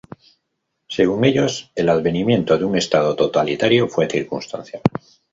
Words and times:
Según 0.87 1.25
ellos, 1.25 1.71
el 1.75 1.87
advenimiento 1.87 2.57
de 2.57 2.65
un 2.65 2.75
estado 2.75 3.15
totalitario 3.15 3.87
fue 3.87 4.09
circunstancial. 4.09 4.81